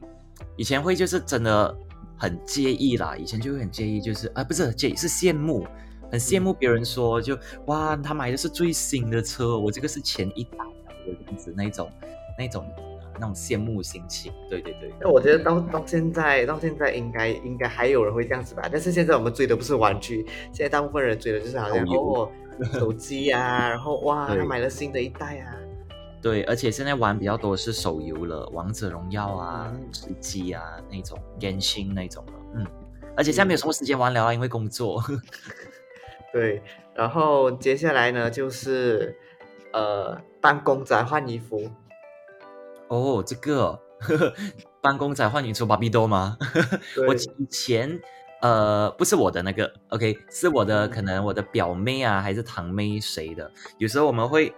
[0.55, 1.77] 以前会就是真的
[2.17, 5.63] 很介意啦，以前就会很介意，就是啊，不是介意，是羡慕，
[6.11, 10.57] 很羡慕别人说就哇，他买的是最新的车，我这个是前一代
[11.05, 11.91] 的这样子那种
[12.35, 12.65] 那种
[13.19, 14.31] 那种羡慕心情。
[14.49, 22.29] 对对对，那我觉得到到现在到现在应该应该还有人会这样子吧，但是现在我们追的不是玩具，现在大部分人追的就是好像哦
[22.73, 25.55] 手机啊，然后哇对他买了新的一代啊，
[26.21, 32.65] 对，而且现在玩比较多是手游了，王者荣耀啊嗯、吃鸡啊那种，Genshin 那种的，嗯，
[33.15, 35.03] 而且现在没有什么时间玩了啊，因为工作。
[36.33, 36.61] 对，
[36.93, 39.15] 然后接下来呢就是
[39.71, 41.69] 呃帮公仔换衣服，
[42.89, 43.79] 哦，这个
[44.81, 46.37] 办公仔换你出芭比多吗？
[47.07, 47.99] 我以前
[48.41, 50.89] 呃不是我的那个，OK，是我的嗯。
[50.89, 54.53] 可能我的表妹啊，还是堂妹谁的，有时候我们会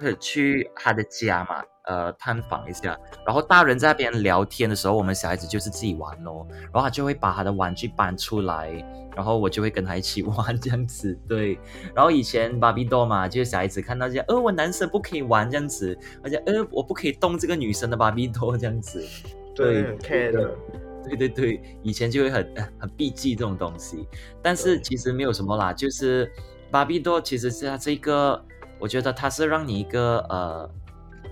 [0.00, 8.70] 会去她的家嘛，呃探访一下，然后大人在那边聊天的时候，我们小孩子就是自己玩咯，然后他就会把他的玩具搬出来，
[9.14, 11.58] 然后我就会跟他一起 玩这样子，对。
[11.94, 19.04] 然后以前芭比多嘛，就是小孩子看到这样，呃，我男生不可以玩这样子，而且呃，我不可以动这个女生的芭比多这样子，
[19.54, 20.56] 对，对很 care 的，
[21.04, 24.08] 对对对，以前就会很呃很避忌这种东西，
[24.42, 26.30] 但是其实没有什么啦，就是
[26.70, 28.42] 芭比多其实是它这个，
[28.80, 30.70] 我觉得它是让你一个呃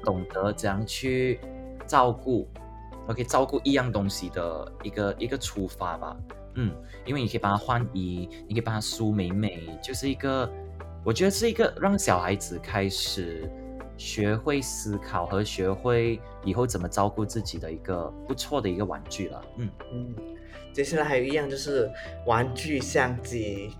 [0.04, 1.40] 懂得怎样去
[1.86, 2.48] 照顾
[3.08, 6.16] ，OK 照顾一样东西的一个一个出发吧，
[6.54, 10.50] 嗯，因为你可以帮他换衣，你可以帮他梳美美，就是一个
[11.04, 13.50] 我觉得是一个让小孩子开始
[13.96, 19.44] 学会思考和学会以后怎么照顾自己的一个不错的一个玩具了。
[19.58, 20.14] 嗯，嗯，
[20.72, 21.90] 接下来还有一样就是
[22.26, 23.70] 玩具相机，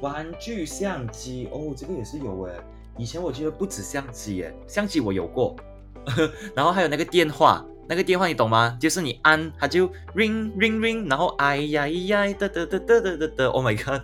[0.00, 2.60] 玩具相机哦，这个也是有诶。
[3.00, 5.56] 以前我觉得不止相机耶，相机我有过，
[6.54, 8.76] 然后还有那个电话，那个电话你懂吗？
[8.78, 14.02] 就是你按它就 ring ring ring，然后哎呀咿呀哒哒哒哒哒哒哒，Oh my god，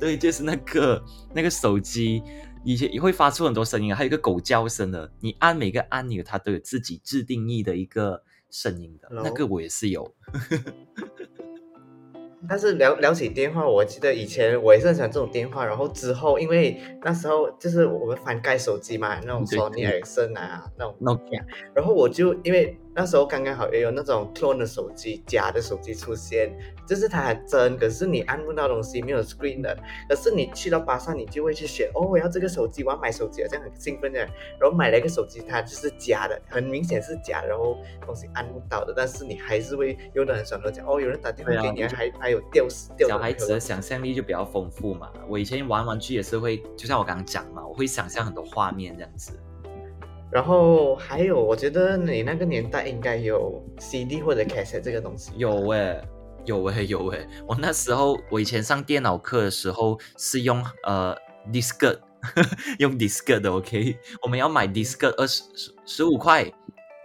[0.00, 1.00] 对，就是那个
[1.32, 2.24] 那个手机。
[2.64, 5.08] 以前也会发出很多声音，还有一个狗叫声的。
[5.20, 8.20] 你按每个按钮，它都有自己自定义的一个
[8.50, 9.08] 声音的。
[9.12, 10.12] 那个我也是有。
[12.48, 21.42] 但是聊聊起电话，我记得以前我也是很喜欢这种电话，然后之后因为那时候就是我们翻盖手机嘛，那种对 Sony 对 Ericsson 啊那种 Nokia
[21.74, 26.50] 然后我就因为那时候刚刚好也有那种 clone 的手机、假的手机出现，
[26.88, 29.76] 就是它很真，可是你按不到东西，没有 screen 的。
[30.08, 34.18] 可是你去到巴萨，你就会去选，哦，我要这个手机，我要买手机，这样很兴奋的。
[34.58, 45.12] 然后买了一个手机，它就是假的，很明显是假的，然后东西按不到的，但是你还是会用的很爽的讲，哦，有人打电话给你，啊还还有掉死掉小孩子的想象力就比较丰富嘛。
[45.28, 49.38] 我以前玩玩具也是会，就像我刚刚讲嘛，我会想象很多画面这样子。
[50.30, 55.32] 然后还有，我觉得你那个年代应该有 CD 或者 cassette 这个东西。
[55.36, 56.02] 有诶、
[56.44, 61.16] 有诶、有诶、我那时候我以前上电脑课的时候是用呃
[61.52, 61.98] disc，
[62.78, 66.50] 用 disc 的 OK，我们要买 disc 二十十十五块。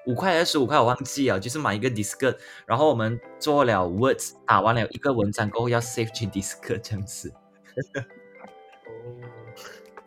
[0.07, 7.31] 五块还是十五块，我忘记了，就是买一个 disc，然后我们做了 words，打完了一个文章过后要 save 去 disc 这样子。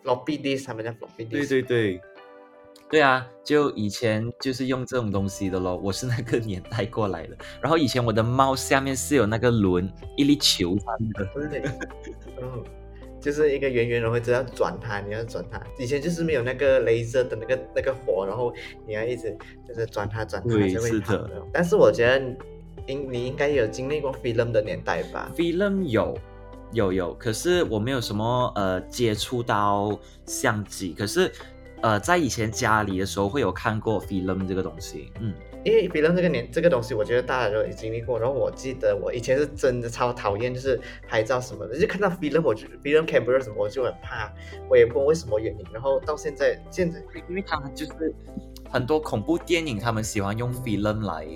[0.02, 1.30] 哦，floppy disk，他们叫 floppy disk。
[1.30, 2.00] 对对对，
[2.94, 7.36] 对啊，就以前就是用这种东西的咯，我是那个年代过来的。
[7.60, 11.48] 然后以前我的猫下面是有那个轮，一粒球般的。
[11.50, 11.64] 对，
[12.40, 12.62] 嗯，
[13.20, 15.60] 就是一个圆圆的，会知道转它，你要转它。
[15.76, 18.54] 以前就是没有那个镭射的那个那个火，然后
[18.86, 21.28] 你要一直就是转它转它对就会的。
[21.52, 22.24] 但是我觉得
[22.86, 26.16] 应你应该有经历过 film 的年代吧？film 有
[26.70, 31.32] 有有，可是我没有什么呃接触到相机，可是
[31.84, 38.18] 呃在以前家里的时候会有看过 film 这个东西，嗯，因为 film 这个年这个东西，我觉得大家都也经历过。
[38.18, 44.32] 然后我记得我以前是真的超讨厌，就是拍照什么的，就看到 film 我就 film camera 什么我就很怕，
[44.70, 45.66] 我也不问为什么原因。
[45.74, 48.14] 然后到现在现在，因为他们就是
[48.70, 51.26] 很多恐怖电影，他们喜欢用 film 来。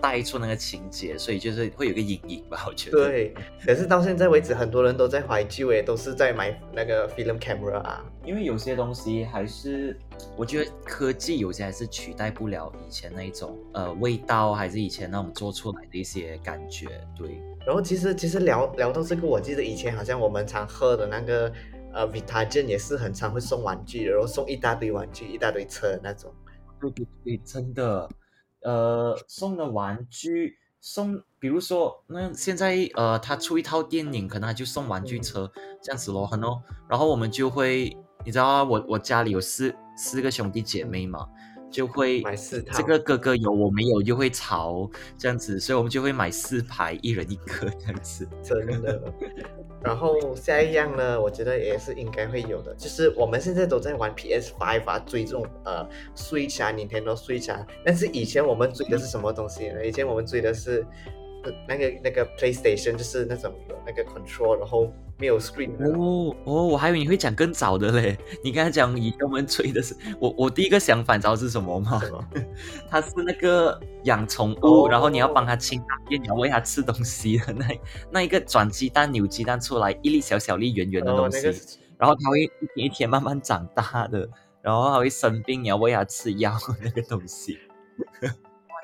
[0.00, 3.06] 带出那个情节，所以就是会有个阴影吧，我觉得。
[3.06, 3.34] 对，
[3.64, 8.04] 可是到现在为止，很多人都在怀旧，也都是在买那个 film camera 啊。
[8.24, 9.98] 因为有些东西还是，
[10.36, 16.86] 我觉得科技有些还是取代不了以前那一种呃味道，还是以前那种做出来的一些感觉。
[17.16, 17.40] 对。
[17.66, 21.52] 然后其实其实聊聊到这个，我记得以前好像我们常喝的那个
[21.92, 26.32] 呃 Vitagen 也是很常会送玩具，然后送一大堆玩具，一大堆车那种。
[26.80, 28.08] 对对对，真的。
[28.62, 35.50] 呃，送的玩具送，比如说那现在呃，他出一套电影，可能他就送玩具车
[35.82, 41.26] 这样子咯，很多，然后我们就会，你知道啊，我我家里有四四个兄弟姐妹嘛。
[41.70, 48.28] 就会买四套，这个哥哥有我没有就会吵这样子，所以我们就会买四排，一人一个这样子。
[48.42, 49.00] 真的。
[49.82, 57.66] 然后下一样呢，我觉得也是应该会有的，就是我们现在都在玩 PS Five 啊，追这种呃 Switch 啊，Nintendo Switch 啊。
[57.84, 59.86] 但是以前我们追的是什么东西呢？
[59.86, 60.86] 以前我们追的是。
[61.68, 68.16] 那个那个 PlayStation 就是那种有那个 control，然后没有 screen 哦哦，我还以为你会讲更早的嘞。
[68.42, 72.00] 你刚才讲以前我们吹的是我我第一个想法，知道是什么吗？
[72.88, 77.66] 它 是那个养宠物，然后你要帮它清大便，你要喂它吃东西的那
[78.10, 84.28] 那一个转鸡蛋、扭鸡蛋出来一粒小小粒圆圆的东西，然后它会一天一天慢慢长大的，
[84.62, 87.58] 然后它会生病，你要喂它吃药那个东西。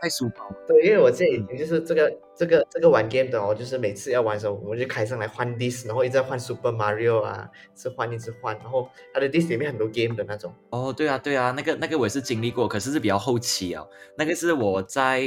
[0.00, 0.44] 太书包。
[0.66, 10.52] 对，因为我这已经就是这个这个这个玩 game 的哦，就是每次要玩的时候，我们就开上来换 disc，然后一直换 Super Mario 啊，是换一直换，然后它的 disc 里面很多 game 的那种。
[10.70, 13.84] 哦，对啊，对啊，那个那个我也是经历过，可是是比较后期啊。
[14.16, 15.22] 那个是我在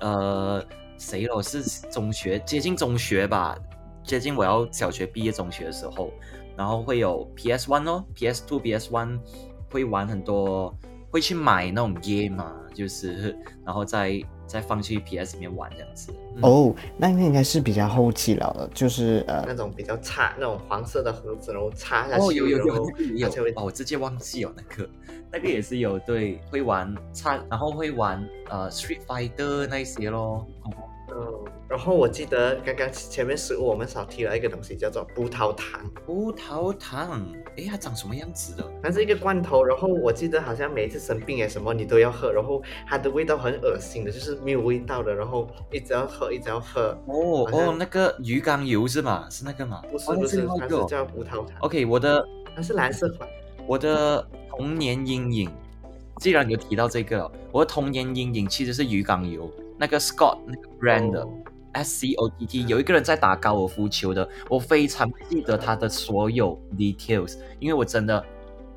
[0.00, 0.64] 呃
[0.98, 1.42] 谁了？
[1.42, 3.58] 是中学接近中学吧，
[4.04, 6.12] 接近我要小学毕业中学的时候，
[6.56, 9.18] 然后会有 PS One 哦，PS Two、PS One
[9.70, 10.76] 会玩很多。
[11.12, 16.10] 会去买那种 game 嘛，就是然后再再放去 PS 里面玩这样子。
[16.40, 22.22] 哦，那应该是比较后期了，就是呃那种比较差那种黄色的盒子，然后插下去。
[22.24, 22.66] 哦，有有有
[23.14, 24.88] 有哦，我直接忘记了那个，
[25.30, 30.46] 那个也是有对会玩插，然后会玩呃 Street Fighter 那些咯。
[31.14, 35.82] 嗯，然后我记得刚刚前面食物我们少提了一个东西，叫做葡萄糖。
[36.06, 38.64] 葡萄糖，哎，它长什么样子的？
[38.82, 46.96] 它是一个罐头，然后我记得好像每一次生病哎什么你都要喝，然后它的味道很恶心的，就是没有味道的，然后一直要喝，一直要喝。
[47.06, 49.26] 哦哦，那个鱼缸油是吗？
[49.30, 49.82] 是那个吗？
[49.90, 51.58] 不是不是，它是叫葡萄糖。
[51.60, 53.28] OK，我的它是蓝色款。
[53.66, 55.50] 我的童年阴影，
[56.18, 59.50] 既然有提到这个，我的童年阴影其实是鱼缸油。
[59.78, 61.28] 那个 Scott 那个 brand
[61.72, 68.24] S C O T T 有一个人在打高尔夫球的，我非常记得他的所有 details，因为我真的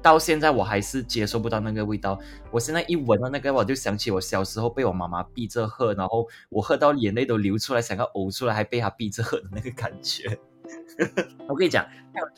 [0.02, 2.20] 到现在我还是接受不到那个味道。
[2.52, 10.38] 我现在一闻到那个，我就想起我小时候被我妈妈逼着喝，然后我喝到眼泪都流出来，想要呕出来，还被她逼着喝的那个感觉。
[11.48, 11.86] 我跟你讲，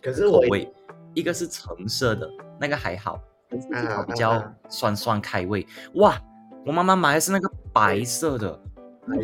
[0.02, 0.44] 可是我
[1.14, 3.20] 一个是橙色的，那个还好，
[4.08, 5.66] 比较酸酸开胃。
[5.96, 6.22] 哇！
[6.66, 8.60] 我妈妈买的是那个白色的，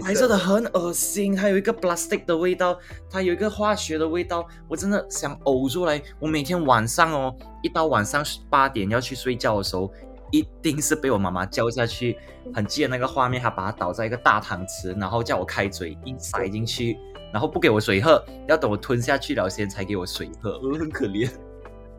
[0.01, 6.01] 白色的很恶心，它有一个 plastic 的味道，它有一个化学的味道，我真的想呕出来。
[6.19, 9.91] 我每天晚上哦，一到晚上八点要去睡觉的时候，
[10.31, 12.17] 一定是被我妈妈叫下去。
[12.53, 16.97] 很记得那个画面，她把它倒在一个大汤匙，然后叫我开嘴，硬塞进去，
[17.33, 21.29] 然后不给我水喝，要等我吞下去了先才给我水喝，我很可怜。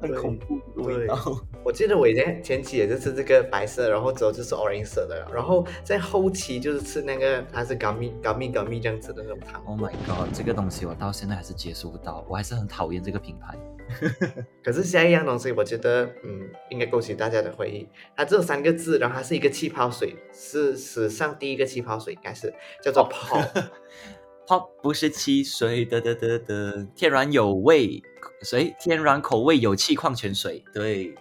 [0.09, 1.17] 很恐怖的味道。
[1.65, 9.63] 我记得我以前前期也是吃这个白色，然后之后就是 orange 色的，然后在后期就是吃那个它是 gummy gummy gummy 这样子的那种糖。
[9.65, 13.59] Oh my god，这个东西我到现在还是接受不到，我还是很讨厌这个品牌。
[14.65, 17.87] 可是下一样东西，我觉得嗯，应该勾起大家的回忆。
[18.17, 23.47] 它只有三个字，然后它是一个气泡水，是史上第一个气泡水，应该是叫做 pop。
[24.47, 28.03] pop 不是汽水的的的的，天然有味。
[28.43, 31.15] 水天然口味有气矿泉水，对，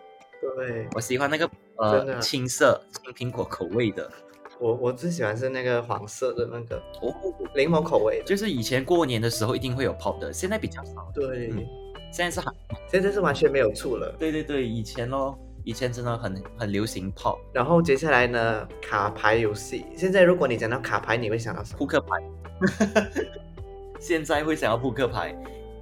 [0.57, 0.85] 对。
[0.93, 4.11] 我喜欢那个呃青色青苹果口味的，
[4.59, 7.15] 我我最喜欢是那个黄色的那个哦。
[7.55, 11.49] 柠檬口味，就是以前过年的时候一定会有 pop 的，现在比较少，对，
[12.11, 12.51] 现在是还
[12.89, 21.77] 现在是完全没有醋了，对对对，以前咯，以前真的很很流行 pop，然后接下来呢卡牌游戏，现在如果你讲到卡牌，你会想到什么？
[21.77, 22.21] 扑克牌，
[23.99, 25.35] 现在会想要扑克牌，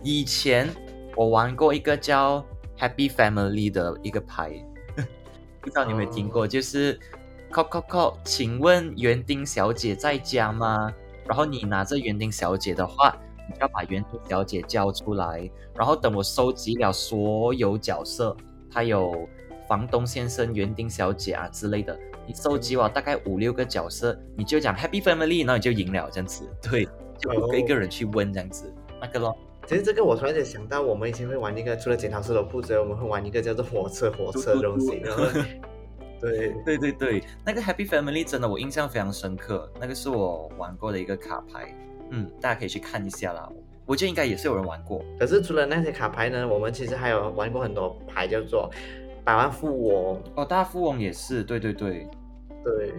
[0.04, 0.70] 以前。
[1.18, 2.42] 我玩过一个叫
[2.80, 4.54] Happy Family 的一个牌，
[5.60, 6.48] 不知道你有没有听过？
[6.48, 6.98] 就是
[7.52, 10.90] ，call call call，请问园丁小姐在家吗？
[11.28, 13.14] 然后你拿着园丁小姐的话，
[13.46, 15.52] 你就要把园丁小姐叫出来。
[15.76, 18.36] 然后等我收集了所有角色，
[18.72, 19.28] 还有
[19.68, 22.00] 房东先生、园丁小姐啊之类的，
[22.32, 26.50] 你收集完大概五六个角色，你就讲 Happy Family，然后你就赢了这样子。
[26.64, 26.88] 对，
[27.20, 29.38] 就一个一个人去问这样子，那个咯。
[29.68, 35.02] 其实这个我突然间想到，我们以前会玩一个，除了剪刀石头布之外，我们会玩一个叫做火车火车的东西。
[35.04, 35.26] 然后，
[36.22, 41.76] 对 对对对，那个 Happy Family 真的我印象非常深刻，那个是我玩过的一个卡牌，
[42.12, 43.50] 嗯，大家可以去看一下啦。
[43.86, 45.04] 我觉得应该也是有人玩过。
[45.20, 48.72] 可是除了那些卡牌呢，我们其实还有玩过很多牌，叫做
[49.24, 50.24] 百万富翁。
[50.36, 52.08] 哦，大富翁也是，对对对
[52.64, 52.94] 对。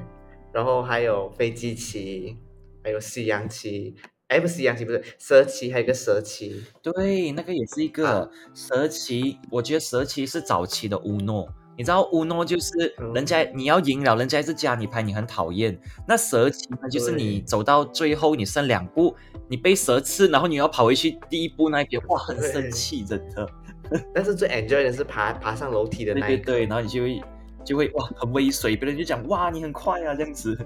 [0.52, 2.36] 然后还有飞机棋，
[2.84, 3.94] 还有西洋棋。
[4.28, 6.62] 哎，不是西洋棋，不是蛇棋，还有一个蛇棋。
[6.82, 9.38] 对，那个也是一个蛇棋。
[9.50, 11.48] 我觉得蛇棋是早期的乌诺。
[11.76, 15.78] 你知道乌诺就是人家你要赢了，人家是加你牌，你很讨厌。
[16.06, 19.16] 那蛇棋呢，就是你走到最后，你剩两步，
[19.48, 23.48] 你被蛇刺，然后你要跑回去第一步那边，哇，很生气，真的。
[24.14, 27.22] 但是最 enjoy 的是爬爬上楼梯的那一对对，然后你就会
[27.64, 30.58] 就会哇，很威水，别人就讲哇，你很快啊，这样子。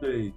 [0.00, 0.32] 对。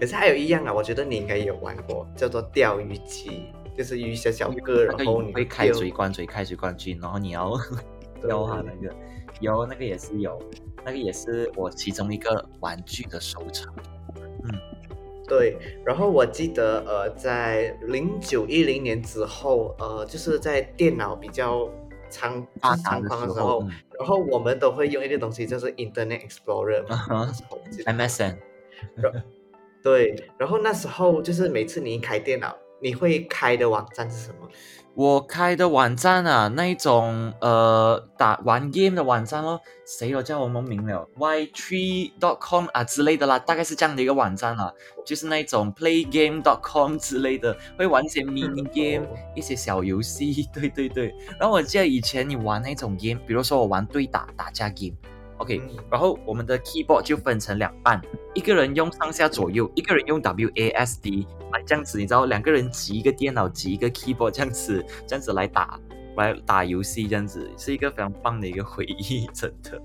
[0.00, 3.42] 可是还有一样啊，我觉得你应该有玩过，叫做钓鱼机，
[3.76, 7.52] 就是鱼小小个，然后你会开水关水，开水关机，然后你要
[8.22, 8.94] 钓它那个，
[9.40, 10.40] 有那个也是有，
[10.84, 13.74] 那个也是我其中一个玩具的收藏。
[14.44, 14.54] 嗯，
[15.26, 15.56] 对。
[15.84, 21.68] 然后我记得呃，在零九一零年之后，呃，就是在电脑比较
[22.10, 23.66] 猖猖狂的时候，
[23.98, 27.32] 然后我们都会用一个东西，就是 Internet explorer 嘛
[27.86, 28.36] msn。
[29.82, 34.48] 对，然后那时候就是每次你一开电脑，你会开的网站是什么？
[34.94, 44.72] 我开的网站啊，那一种呃打玩 game 的网站咯，谁都叫我们名了，y tree dot com 啊之类的啦，大概是这样的一个网站啊，
[45.06, 49.06] 就是那种 play game dot com 之类的，会玩一些 mini game，
[49.36, 51.14] 一些小游戏， 对对对。
[51.38, 54.96] 然后我记得以前你玩那种 game，比如说我玩对打打架 game。
[55.38, 55.60] OK，
[55.90, 58.00] 然后我们的 keyboard 就分成两半，
[58.34, 65.78] 一个人用上下左右，一个人用 WASD 来这样子，你知道，两个人挤一个电脑，挤一个 keyboard 这样子，这样子来打，
[66.16, 69.80] 来打游戏，这样子是一个非常棒的一个回忆，真的。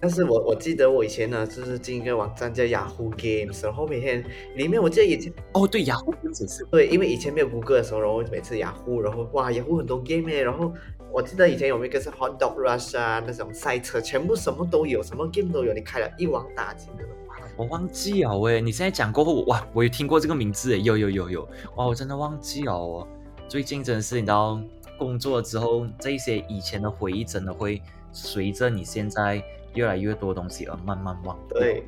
[0.00, 4.24] 但是我我记得我以前呢，就是进一个网站叫 Yahoo Games，然后每天
[4.56, 10.72] 里面我记得以前哦，对，雅虎 Games 是，对，因为以前没有谷歌的时候，然后每次 Yahoo，，然后哇，Yahoo 很多 game 然后。
[11.12, 17.10] 我记得以前有一个是 Hot Dog Rush 啊，那种赛车，全部什么都有，什么 game 都有，你开了一网打尽那种。
[17.54, 23.06] 我忘记了喂，你现在讲过后，哇，我有听过这个名字诶，有有有有，哇，我真的忘记了哦。
[23.46, 24.58] 最近真的是你知道，
[24.98, 29.44] 工作之后，这些以前的回忆真的会随着你现在
[29.74, 31.38] 越来越多东西而慢慢忘。
[31.50, 31.84] 对，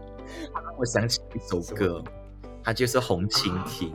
[0.78, 2.02] 我想起一首歌。
[2.66, 3.92] 它就是红蜻蜓，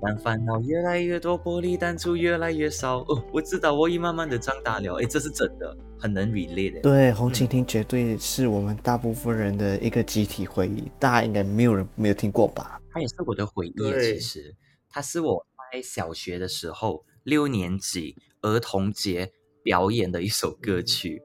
[0.00, 2.98] 当烦恼越来越多，玻璃弹珠越来越少。
[2.98, 5.00] 哦，我知道，我已慢慢的长大了。
[5.00, 6.80] 哎，这是真的，很能 relate 的。
[6.80, 12.80] 对，红蜻蜓绝对是我们大部分人的一个集体回忆，大家应该没有人没有听过吧？
[12.92, 13.72] 它也是我的回忆。
[14.00, 14.54] 其实，
[14.88, 19.28] 它是我在小学的时候六年级儿童节
[19.64, 21.20] 表演的一首歌曲。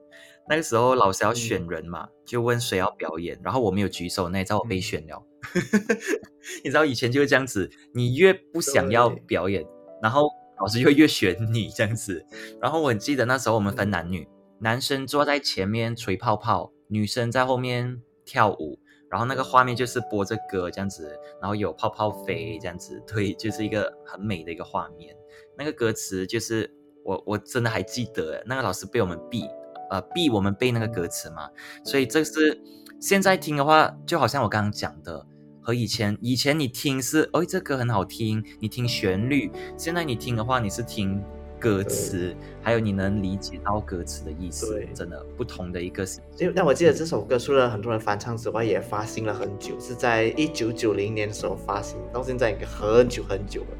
[0.50, 5.24] 那个时候老师要选人嘛，就问谁要表演，然后我没有举手，那你知道我被选了。
[6.64, 9.64] 你知道以前就是这样子，你越不想要表演，
[10.02, 10.28] 然后
[10.60, 12.26] 老师就越选你这样子。
[12.60, 14.26] 然后我很记得那时候我们分男女，
[14.58, 18.76] 男生坐在前面吹泡泡，女生在后面跳舞。
[19.08, 25.14] 然后那个画面就是播着歌这样子，然后有泡泡飞这样子，对，就是一个很美的一个画面。
[25.56, 26.68] 那个歌词就是
[27.04, 29.44] 我我真的还记得，那个老师被我们逼，
[29.90, 31.50] 呃，逼我们背那个歌词嘛。
[31.84, 32.58] 所以这是
[32.98, 35.26] 现在听的话，就好像我刚刚讲的。
[35.62, 39.50] 和以前，以前你听是，哎，这歌很好听，你听旋律。
[39.76, 41.22] 现在你听的话，你是听
[41.60, 46.02] 歌词，还有你能理解到歌词的意思，真的不同的一个。
[46.38, 53.76] 因为但我记得这首歌除了很多人翻唱之外，也发行了很久，是在一九九零年的时候发行，到现在已经很久很久了。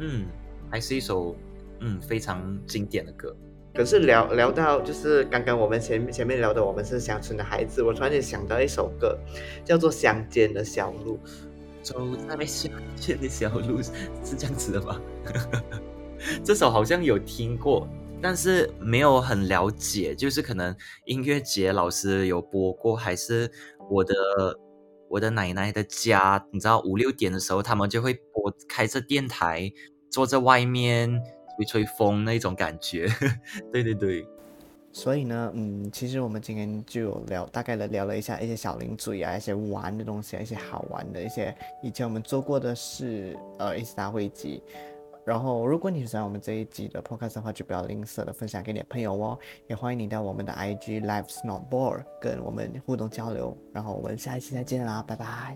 [0.00, 0.26] 嗯，
[0.68, 1.36] 还是一首
[1.78, 3.34] 嗯非常经典的歌。
[3.78, 9.16] 可是聊聊到就是刚刚我们前前面聊的，我们是乡村的孩子，我突然间想到一首歌，
[9.64, 11.16] 叫做《乡间的小路》。
[11.80, 11.94] 走
[12.28, 13.80] 在乡间的小路
[14.24, 15.00] 是这样子的吗？
[16.42, 17.88] 这首好像有听过，
[18.20, 20.12] 但是没有很了解。
[20.12, 20.74] 就是可能
[21.06, 23.48] 音乐节老师有播过，还是
[23.88, 24.12] 我的
[25.08, 29.72] 我的奶奶的家，你知道五六点的时候，他们就会播开着电台，
[30.10, 31.22] 坐在外面。
[31.64, 33.06] 吹吹风那种感觉，
[33.72, 34.26] 对对对，
[34.92, 44.62] 所以呢，嗯，其实我们今天就有聊，大概的聊了一下一些小零嘴啊，一些玩的东西啊，一些好玩的一些以前我们做过的事，呃，一起打会集。
[45.24, 49.38] 然后，如果你喜欢我们这一集的 podcast 的话，就不要吝啬的分享给你的朋友哦。
[49.66, 53.54] 也欢迎你到我们的 IG Live Snowboard 跟我们互动交流。
[53.74, 55.54] 然后我们下一期再见啦，拜拜。